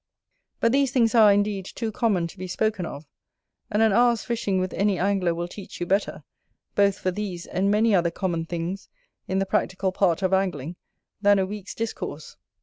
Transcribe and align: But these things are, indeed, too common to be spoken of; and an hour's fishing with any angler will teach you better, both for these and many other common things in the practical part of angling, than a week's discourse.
But 0.59 0.71
these 0.71 0.89
things 0.91 1.13
are, 1.13 1.31
indeed, 1.31 1.63
too 1.63 1.91
common 1.91 2.25
to 2.25 2.37
be 2.39 2.47
spoken 2.47 2.87
of; 2.87 3.05
and 3.69 3.83
an 3.83 3.91
hour's 3.93 4.23
fishing 4.23 4.59
with 4.59 4.73
any 4.73 4.97
angler 4.97 5.35
will 5.35 5.47
teach 5.47 5.79
you 5.79 5.85
better, 5.85 6.23
both 6.73 6.97
for 6.97 7.11
these 7.11 7.45
and 7.45 7.69
many 7.69 7.93
other 7.93 8.09
common 8.09 8.45
things 8.47 8.89
in 9.27 9.37
the 9.37 9.45
practical 9.45 9.91
part 9.91 10.23
of 10.23 10.33
angling, 10.33 10.75
than 11.21 11.37
a 11.37 11.45
week's 11.45 11.75
discourse. 11.75 12.35